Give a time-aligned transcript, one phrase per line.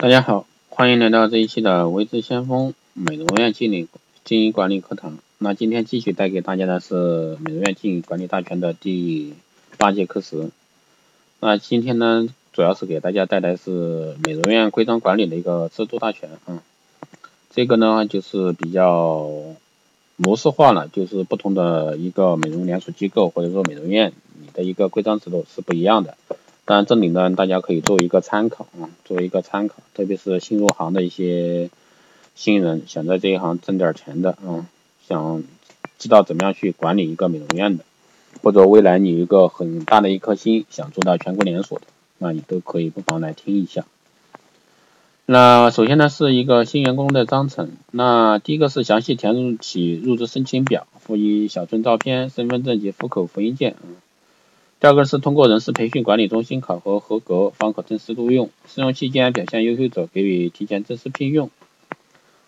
[0.00, 3.86] 大家好，欢迎来到这一期的微知先锋美容院经理
[4.24, 5.18] 经营管理课堂。
[5.36, 9.34] 那今天继续带给大家的是美容院经营管理大全的第
[9.76, 10.48] 八节课时。
[11.40, 16.62] 那今天呢，主要是给大家带来是美容院规章管理的一个制度大全啊。
[17.50, 19.30] 这个呢，就是比较
[20.16, 26.16] 模式化了，就是不同的一个美容连锁机构或者说美容院，你的一个规章制度是不一样的。
[26.70, 31.68] 当然，这里呢，大家可以做一个参考啊，做一个参考，特别是新入行的一些
[32.36, 34.68] 新人，想在这一行挣点钱的啊，
[35.08, 35.42] 想
[35.98, 37.84] 知道怎么样去管理一个美容院的，
[38.40, 41.86] 或者未来你有一个很大的一颗心，想做到全国连锁的，
[42.18, 43.84] 那你都可以不妨来听一下。
[45.26, 53.82] 那首先呢，是一个新员工的章程，那第一个是详细填入起入职申请表，附一小寸照片、身份证及户口复印件啊。
[54.80, 58.48] 第二个是通过人事培训管理中心考核合格，方可正式录用。
[58.66, 61.50] 试用期间表现优秀者给予提前正式聘用。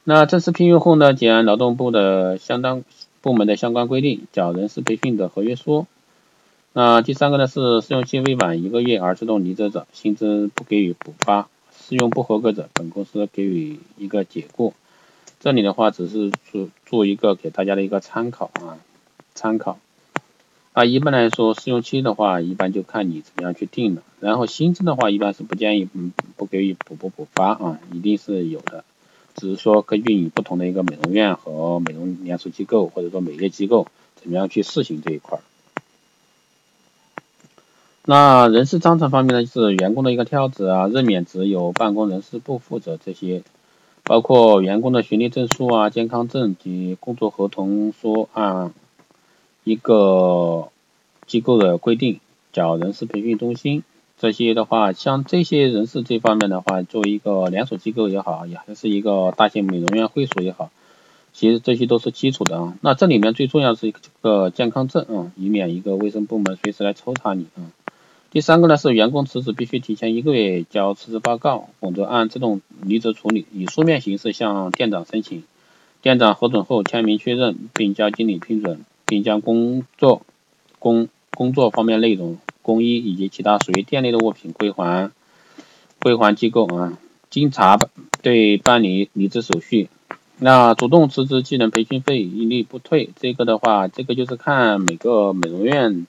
[0.04, 2.84] 那正式聘用后呢，检按劳动部的相当
[3.20, 5.86] 部门的相关规定，缴人事培训的合约书。
[6.72, 11.50] 那第三个呢是试用期未满一个月而自动离职者，薪资不给予补发。
[11.70, 14.72] 试用不合格者，本公司给予一个解雇。
[15.38, 18.78] 这里的话只是做做一个给大家的一个参考啊，
[19.34, 19.78] 参考。
[20.72, 24.02] 啊，一般来说，试用期的话，一般就看你怎么样去定了。
[24.20, 28.82] 然后薪资的话，一般是不建议，嗯，不给予补不补发啊，一定是有的。
[29.34, 35.40] 只是说根据你不同的一个美容院和美容连锁机构或者说美业机构，怎么样去试行这一块。
[38.06, 43.42] 那人事章程方面呢，就是员工的一个跳职啊、任免职由办公人事部负责这些，
[44.04, 48.72] 包括员工的学历证书啊、健康证及工作合同书啊。
[49.64, 50.68] 一个
[51.26, 52.20] 机构的规定，
[52.52, 53.82] 叫人事培训中心，
[54.18, 60.70] 这些的话，像这些人事这方面的话，作为一个连锁机构也好，也还是一个大型美容院会所也好，
[61.32, 62.76] 其实这些都是基础的啊。
[62.80, 67.70] 那这里面最重要是一个健康证啊，以免一个卫生部门随时来抽查你啊。
[68.30, 75.44] 第三个呢是员工辞职必须提前一个月交辞职报告，否则按自动离职处理，以书面形式向店长申请，
[76.00, 78.80] 店长核准后签名确认，并交经理批准。
[79.12, 80.22] 并将工作
[80.78, 85.10] 工工作方面内容、工衣以及其他属于店内的物品归还
[86.00, 86.96] 归还机构啊。
[87.28, 87.76] 经查
[88.22, 89.90] 对办理离职手续。
[90.38, 93.10] 那主动辞职技能培训费一律不退。
[93.20, 96.06] 这个的话，这个就是看每个美容院、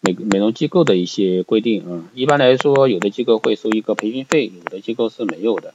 [0.00, 2.04] 每个美容机构的一些规定啊。
[2.14, 5.74] 一般来说，有的机构会收一个培训费，有的机构是没有的。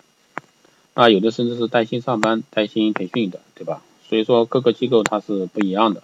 [0.93, 3.81] 啊，有的甚至是带薪上班、带薪培训的，对吧？
[4.07, 6.03] 所以说各个机构它是不一样的。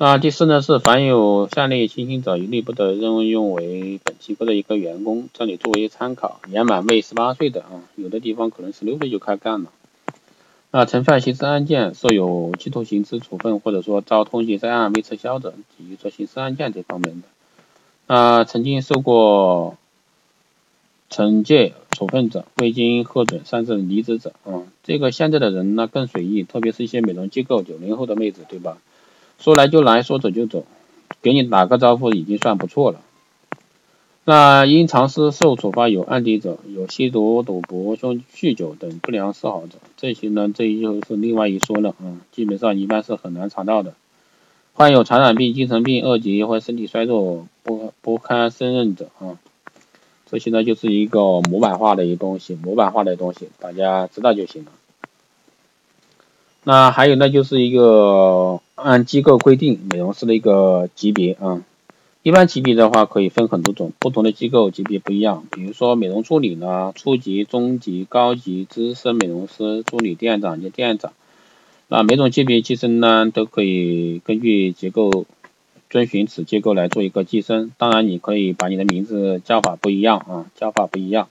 [0.00, 5.28] 那第四呢是凡有下列情形者，一律不得任用为本机构的一个员工。
[5.32, 9.72] 这里作为参考，年满未十八岁的啊，有的地方可能十六岁就开干了。
[10.70, 17.26] 那曾犯刑事案件，受有期徒刑之处分，或者说遭通缉在案未撤销者，基于做刑事案件这方面的。
[18.06, 19.76] 那曾经受过
[21.10, 28.78] 惩戒处分者，未经核准擅自离职者啊，这个现在的人呢更随意，特别是一些美容机构，九零后的妹子，对吧？
[29.38, 30.64] 说来就来，说走就走，
[31.22, 33.00] 给你打个招呼已经算不错了。
[34.24, 42.20] 那因常识受处罚有案底者，有吸毒、赌博、酗酗酒等不良嗜好者，这些呢，这又是另外一说了啊。
[42.30, 43.94] 基本上一般是很难查到的。
[44.74, 49.38] 患有传染病、精神病二级或身体衰弱不不堪胜任者啊，
[50.30, 54.72] 这些呢就是一个模板化的一个东西，模板化的东西，大家知道就行了。
[56.64, 61.62] 那还有呢，就是一个按机构规定美容师的一个级别啊。
[62.22, 65.44] 一般级别的话可以分很多种，不同的机构级别不一样。
[65.50, 71.12] 比如说美容助理呢，初级、中级、高级、资深美容师、助理店长及店长。
[71.88, 75.26] 那每种级别晋升呢，都可以根据结构
[75.88, 77.72] 遵循此结构来做一个晋升。
[77.78, 81.28] 当然，你可以把你的名字叫法不一样啊，叫法不一样。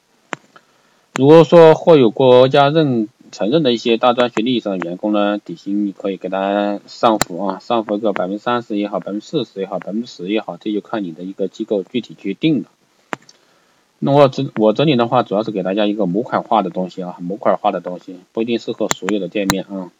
[1.14, 3.08] 如果说或有国家认。
[3.32, 12.70] 承认的一些大专学历以上的员工呢，底薪你可以给他上浮啊，上浮个百分之三十也好，百分之四十也好，百分之十也好，这就看你的一个机构具体去定了。
[14.00, 19.92] 那我这我这里的话，主要是给大家一个模块化的东西啊，模块化的东西不一定适合所有的店面啊。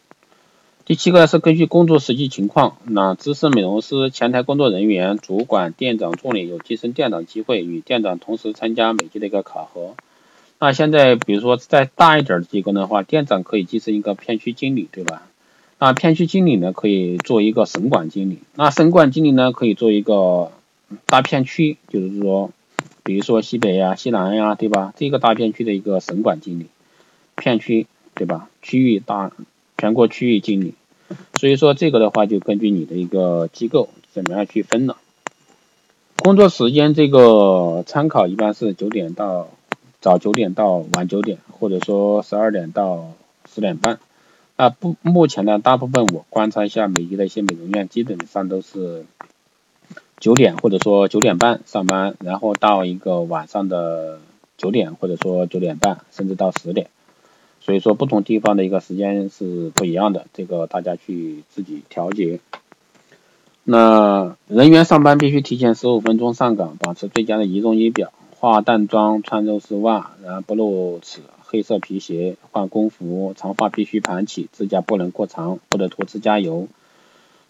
[0.86, 9.96] 第七个是根据工作实际情况，那资深美容师、前台工作人员、主管、店长、助理有晋升店长机会，与店长同时参加每季的一个考核。
[10.60, 15.28] 那现在，比如说再大一点的机构的话，店长可以晋升一个片区经理，对吧？
[15.78, 18.40] 那片区经理呢，可以做一个省管经理。
[18.56, 20.52] 那省管经理呢，可以做一个
[21.06, 22.50] 大片区，就是说
[23.04, 24.94] 比如说西北呀、西南呀，对吧？
[24.98, 26.66] 这个大片区的一个省管经理，
[27.36, 28.50] 片区，对吧？
[28.64, 29.32] 区域大，
[29.78, 30.74] 全国区域经理。
[31.36, 34.98] 所以说这个的话，就根据你的一个机构怎么样去分了。
[36.18, 39.50] 工作时间这个参考一般是九点到
[40.00, 43.14] 早九点到晚九点，或者说十二点到
[43.54, 44.00] 十点半。
[44.56, 49.06] 啊不，目前呢，大部分我观察一下美的的一些美容院，基本上都是
[50.20, 54.20] 九点或者说九点半上班，然后到一个晚上的
[54.58, 56.90] 九点或者说九点半，甚至到十点。
[57.60, 62.40] 所以说不同地方的一个时间是不一样的，这个大家去自己调节。
[63.64, 71.22] 那人员上班必须提前十五分钟上岗，保持最佳的仪容仪表，化淡妆，穿肉丝袜，然后不露齿。
[71.50, 76.68] 黑色皮鞋，换工服，长发必须盘起，指甲不能过长，不得涂指甲油。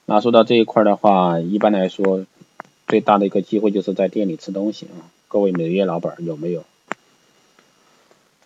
[0.06, 2.26] 那说到这一块的话，一般来说，
[2.88, 5.12] 最大的一个机会就是在店里吃东西啊。
[5.28, 6.64] 各位美业老板有没有？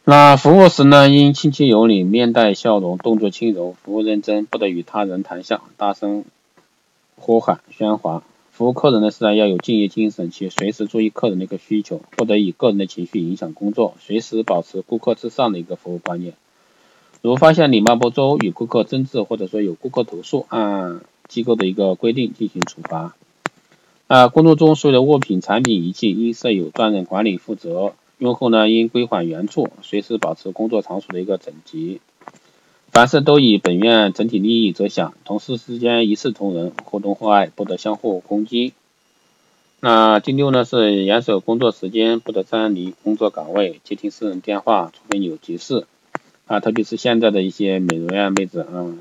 [0.05, 6.23] 那服务时呢，应亲切有礼，面带笑容，动作轻柔，服务认真，不得与他人谈笑，大声
[7.17, 8.23] 呼喊喧哗。
[8.51, 16.33] 服务客人的时候要有敬业精神，且随时注意客人的一个需求，不得以个人的情绪影响工作，随时保持顾客至上的一个服务观念。
[17.21, 23.15] 如发现礼貌不周，与顾客争执，或者说有顾客投诉，按机构的一个规定进行处罚。
[24.07, 32.01] 啊，工作中所有的物品、产品、仪器应设有专人管理负责，用后呢应归还原处，随时保持工作场所的一个整洁。
[32.91, 38.73] 凡事都以本院整体利益着想，同事之间一视同仁，互动互爱，不得相互攻击。
[39.79, 45.85] 那第六呢是严守工作时间，不得擅离工作岗位，接听私人电话，除非有急事。
[46.47, 48.91] 啊，特别是现在的一些美容院妹子啊，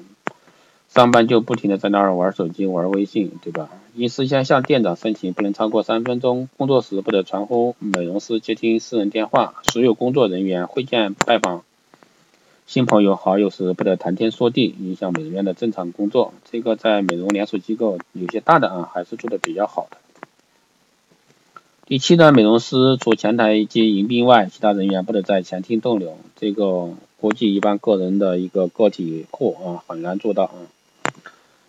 [0.89, 3.71] 上班就不停的在那儿玩手机、玩微信，对吧？
[3.97, 6.49] 应事先向店长申请，不能超过三分钟。
[6.57, 9.55] 工作时不得传呼美容师，接听私人电话。
[9.65, 11.65] 所有工作人员会见拜访。
[12.71, 16.33] 新朋友好友时不得谈天说地，影响美容院的正常工作。
[16.49, 19.97] 这个在美容连锁机构有些大的啊，还是做的比较好的。
[21.87, 26.17] 第七呢，美容师除前台及迎宾外，其他人员不得在前厅逗留。
[26.37, 26.91] 这个
[27.21, 30.55] 估计一般个人的一个个体户啊，很难做到啊。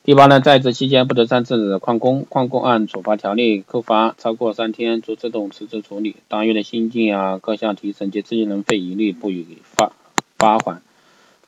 [0.04, 6.18] 第八呢，在职期间不得擅自旷工，旷工按处罚条例扣罚，超过三天做自动辞职处理。
[6.28, 9.94] 当月的薪金啊，各项提成及技能费一律不予发
[10.38, 10.80] 发还。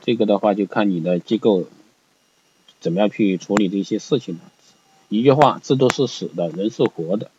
[0.03, 1.63] 这个的话就看你的机构
[2.79, 4.41] 怎么样去处理这些事情了。
[5.09, 7.31] 一句话，制度是死的，人是活的。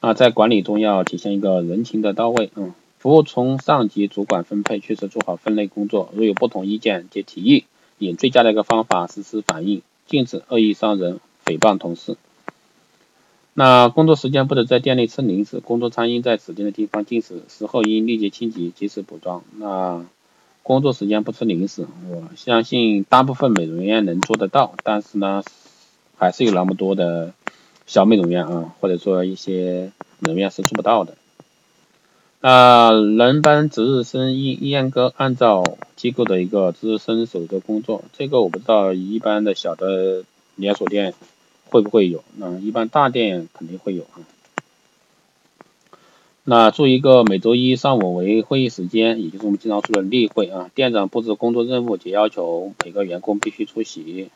[0.00, 2.50] 啊，在管理中要体现一个人情的到位。
[2.56, 6.10] 嗯，服务从上级主管分配，确实做好分类工作。
[6.14, 7.64] 如有不同意见及提议，
[7.98, 12.16] 以最佳的一个方法实施反映，禁止恶意伤人、诽谤同事。
[13.52, 19.44] 那工作时间不得在店内吃零食，工作餐应在指定的地方进食，食后应立即清洁，及时补妆。
[19.58, 20.04] 那
[20.64, 25.44] 工作时间不吃零食，我相信大部分美容院能做得到，但是呢，
[26.16, 27.34] 还是有那么多的
[27.86, 31.16] 小美容院啊，或者说一些美容院是做不到的。
[32.40, 40.24] 啊，轮班值日生应严格按照机构的一个值日生守则工作，这个我不知道一般的小的
[40.56, 41.12] 连锁店
[41.68, 44.24] 会不会有，那一般大店肯定会有啊。
[46.46, 50.70] 那做一个每周一上午为会议时间，也就是我们经常说的例会啊。
[50.74, 54.28] 店长布置工作任务及要求每个员工必须出席。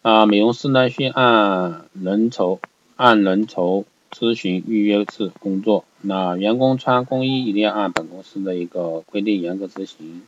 [0.00, 2.60] 啊，美容师呢需按人酬
[2.96, 5.84] 按人酬咨询预约制工作。
[6.00, 10.22] 那员工穿工衣一定要按本公司的一个规定严格执行。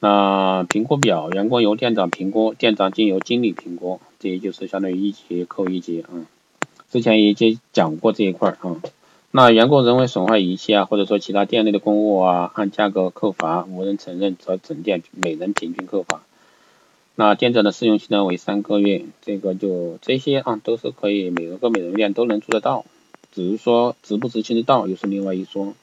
[0.00, 6.08] 那评估表，员工由店长评估，店长经由经理评估，这也就是相当于一级扣一级啊。
[6.90, 8.76] 之前也经讲过这一块啊。
[9.30, 16.22] 那员工人为损坏仪器啊，或者说其他店内的公物啊，按价格扣罚；无人承认，则整店每人平均扣罚。
[17.14, 22.86] 那店长的试用期呢为三个月，这个就这些啊，都是可以每个美容院都能做得到，
[23.34, 25.74] 只是说执不执行得到又是另外一说。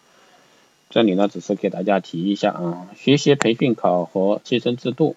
[0.90, 5.16] 这里呢只是给大家提一下啊，学习培训考核晋升制度。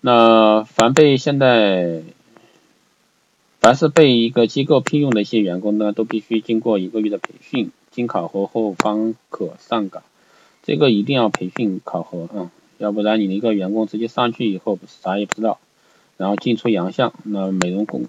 [0.00, 2.02] 那凡被现在。
[3.64, 10.02] 凡是被一个机构聘用的一些员工呢，都必须经过一个月的培训，经考核后方可上岗。
[10.62, 15.58] 这个一定要培训考核啊，要不然你的一个员工直接上去以后啥也不知道，
[16.18, 18.02] 然后进出洋相，那美容顾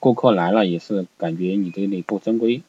[0.00, 2.62] 顾客来了也是感觉你这里不正规。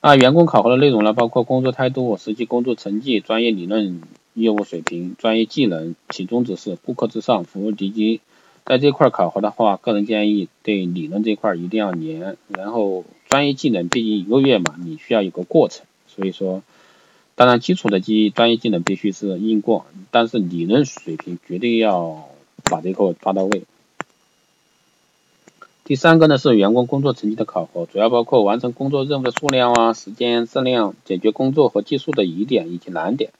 [0.00, 4.00] 那员工考核的内容呢，包括工作态度、实际工作成绩、专业理论
[4.34, 8.20] 业务水平、专业技能，其宗旨是顾客至上，服务第一。
[8.64, 16.62] 在这块考核的话，个人建议对理论这块一定要严，然后专业技能毕竟一个月嘛，你需要有个过程，所以说，
[17.34, 22.28] 当然基础的技专业技能必须是硬过，但是理论水平绝对要
[22.64, 23.64] 把这个抓到位。
[25.84, 33.32] 第三个呢是员工工作成绩的考核，主要包括完成工作任务的数量啊、时间、质量、解决工作和技术的疑点以及难点、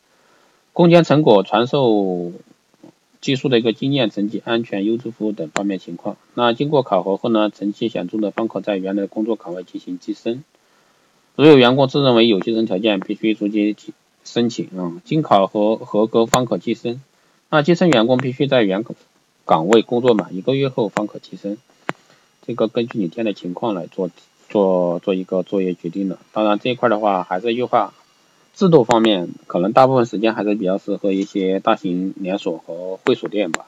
[0.73, 2.33] 攻坚成果、传授
[3.23, 6.19] 技术的一个经验、成绩、安全、优质服务等方面情况。
[6.35, 10.45] 那经过考核后呢，成绩显著的方可在原来的工作岗位进行晋升。
[11.37, 13.75] 如有员工自认为有晋升条件，必须逐级
[14.25, 17.01] 申请啊，经考核合格方可晋升。
[17.49, 18.85] 那晋升员工必须在原
[19.45, 21.57] 岗位工作满一个月后方可提升。
[22.45, 24.11] 这个根据你店的情况来做
[24.49, 26.19] 做做一个作业决定的。
[26.33, 27.95] 当然这一块的话，还是优化
[28.55, 33.67] 制度方面，可能大部分时间还是比较适合一些大型连锁和会所店吧。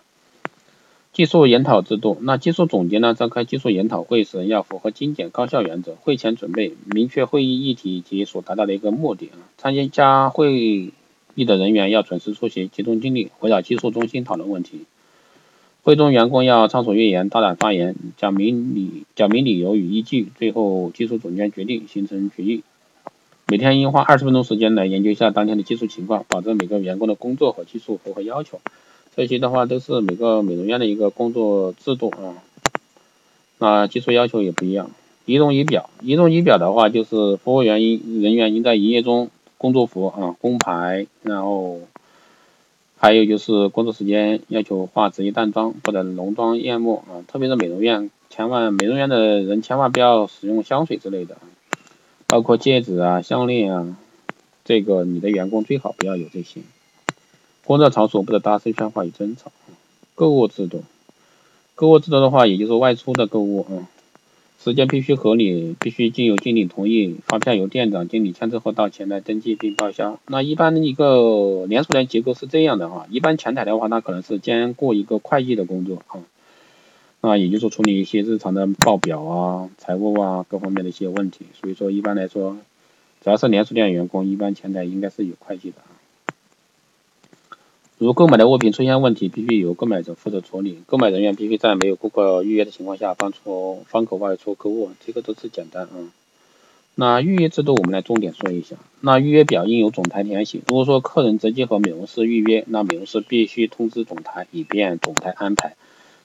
[1.13, 5.95] 技术研讨制度，那技术总监呢召开技术研讨会时，要符合精简高效原则。
[5.95, 9.31] 会前准备，明确会议议题及所达到的一个目的。
[9.57, 10.93] 参加会
[11.35, 14.81] 议的人员要准时出席，集中精力围绕技术中心讨论问题。
[15.83, 22.65] 会中员工要畅所欲言，大胆发言，讲明理讲明理由与依据，最后技术总监决定形成决议。
[23.47, 28.61] 每天应花二十分钟时间来研究一下当天的技术情况，保证每个员工的工作和技术符合要求。
[29.15, 32.43] 这些的话都是每个美容院的一个工作制度啊，
[33.59, 34.91] 那技术要求也不一样。
[35.27, 41.81] 仪容仪表，仪容仪表的话就是服务员应人员应在营业中工作服啊、工牌，然后。
[42.97, 51.37] 还有就是工作时间要求化职业淡妆或者浓妆艳抹啊，特别是美容院，千万美容院的人千万不要使用香水之类的，
[52.35, 53.97] 包括戒指啊、项链啊，
[54.65, 56.63] 这个你的员工最好不要有这些。
[57.65, 59.53] 工作场所不得大声喧哗与争吵。
[60.17, 60.83] 购物制度，
[61.77, 63.87] 购物制度的话，也就是外出的购物啊。
[64.61, 70.19] 时间必须合理，必须经由经理同意，发票由店长、经理签字后到前台登记并报销。
[70.27, 76.19] 那一般的一个连锁店结构是这样的哈，一般前台的话，那可能是兼顾一个会计的工作啊，
[77.27, 81.47] 那也就是处理一些日常的报表啊、财务啊各方面的一些问题。
[81.59, 82.59] 所以说一般来说，
[83.23, 85.89] 只要是连锁店员工，一般前台应该是有会计的啊。
[87.97, 90.83] 如购买的物品出现问题，必须由购买者负责处理。
[90.87, 96.13] 购买人员必须在没有顾客预约的情况下放出方口外出购物，这个都是简单啊。
[96.95, 98.77] 那预约制度我们来重点说一下。
[99.01, 100.61] 那预约表应由总台填写。
[100.69, 105.75] 如果说客人直接和美容师预约，那美容师必须通知总台，以便总台安排。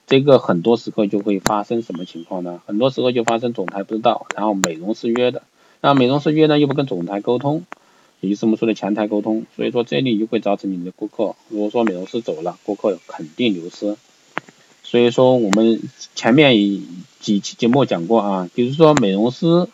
[0.10, 2.62] 这个很多时候就会发生什么情况呢？
[2.66, 5.44] 很多时候就发生总台不知道，然后美容师约的，
[5.82, 7.63] 那美容师约呢又不跟总台沟通。
[8.22, 13.96] 也就是我们说的前台沟通，所以说这里就会造成你的顾客，如果说美容师走了，顾客肯定流失。
[14.84, 15.80] 所以说我们
[16.16, 16.54] 前面
[17.20, 19.68] 几期节目讲过啊，就是说美容师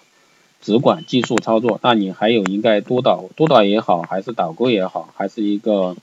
[0.62, 5.96] 只管技术操作，那你还有应该督导，督导也好，还是导购也好，还是一个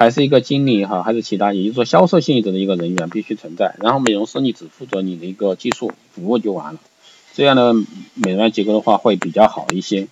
[0.00, 3.74] 还是一个经理也好，还是其他，也就是说销售性质的一个人员必须存在。
[3.80, 6.80] 然后美容师你只负责你的一个技术服务就完了，
[7.34, 7.74] 这样的
[8.14, 10.08] 美容院结构的话会比较好一些。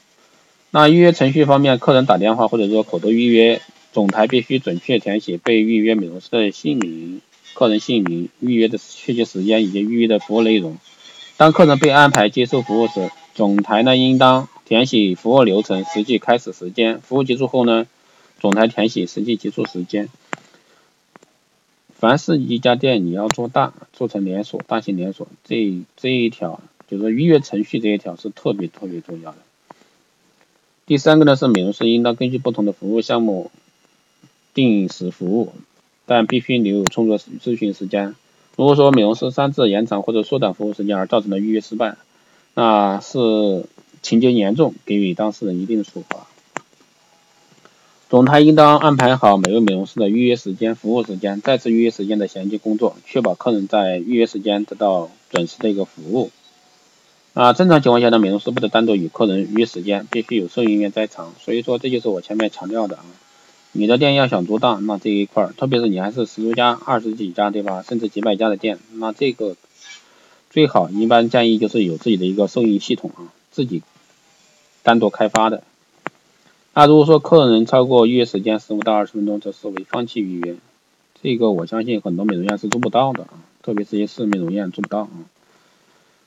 [0.73, 3.63] 那预约程序方面，客人打电话或者说口头预约，
[3.95, 7.23] 总台必须准确填写被预约美容师的姓名、
[7.55, 10.77] 客人姓名、预约的确切时间以及预约的服务内容。
[11.39, 17.01] 当客人被安排接受服务时，总台呢应当填写服务流程、实际开始时间。
[17.01, 17.87] 服务结束后呢，
[18.39, 20.09] 总台填写实际结束时间。
[21.95, 29.39] 凡是一家店你要做大，做成连锁、大型连锁，这这一条就是预约程序这一条是特别特别重要的。
[30.87, 33.51] 第三个呢是美容师应当根据不同的服务项目
[34.55, 35.53] 定时服务，
[36.07, 38.15] 但必须留有充足咨询时间。
[38.57, 41.97] 如果说美容师擅自延长或者缩短服务时间而造成的预约失败，
[42.55, 43.67] 那是
[44.03, 46.28] 情节严重，给予当事人一定的处罚。
[48.09, 56.31] 总台应当安排好每位美容师的预约时间、服务时间、再次预约时间的衔接工作，确保客人在预约时间得到准时的一个服务。
[57.35, 61.35] 啊，正常情况下呢，美容师不得单独与客人约时间，必须有收银员在场。
[61.39, 63.05] 所以说，这就是我前面强调的啊，
[63.73, 67.85] 你的店要想做大，那这一块儿，特别是你还是十多家、二十几家，对吧？
[67.87, 69.55] 甚至几百家的店，那这个
[70.49, 73.83] 最好一般建议就是有自己的一个收银系统啊，自己
[74.83, 75.63] 单独开发的。
[76.79, 80.55] 那如果说客人超过预约时间十五到二十分钟，则视为放弃预约。
[81.21, 85.11] 这个我相信很多美容院是做不到的啊，特别是一些私人美容院做不到啊。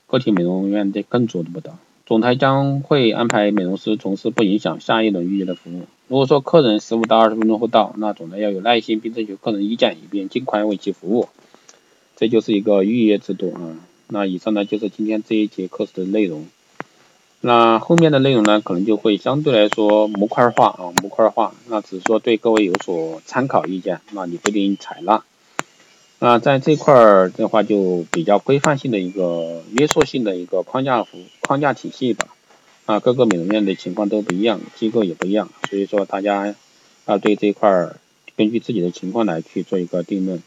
[0.08, 5.84] 个体美容院这更做不到，总台将会安排美容师从事不影响下一轮预约的服务。
[6.08, 11.30] 如果说客人十五到二十分钟后到，那总台要有耐心，并征求客人意见，以便尽快为其服务。
[12.14, 13.80] 这就是一个预约制度啊。
[14.08, 16.44] 那以上呢就是今天这一节课时的内容。
[17.44, 25.24] 那后面的内容呢，可能就会相对来说模块化啊，模块化，那只是说对各位有所参考意见，那你不一定采纳。
[26.20, 32.28] 那在这块儿的话，就比较规范性的一个约束性的一个框架服框架体系吧。
[32.86, 36.54] 啊，各个美容院的情况都不一样，机构也不一样，所以说大家
[37.06, 37.96] 要对这块儿
[38.36, 40.40] 根据自己的情况来去做一个定论。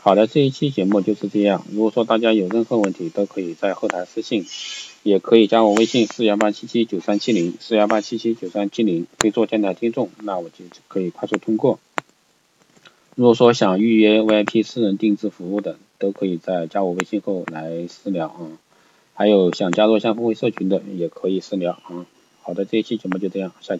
[0.00, 1.66] 好的，这一期节目就是这样。
[1.70, 4.46] 如果说大家有任何问题，都可以在后台私信，
[5.02, 11.78] 也可以加我微信四幺八七七九三七零四幺八七七九三七零，可以做电台听众，那我就可以快速通过。
[13.14, 18.58] 如果说想预约 VIP 私人定制服务的，都可以在加我微信后来私聊啊。
[19.14, 22.06] 还有想加入相互会社群的，也可以私聊啊。
[22.42, 23.76] 好的，这一期节目就这样，下期。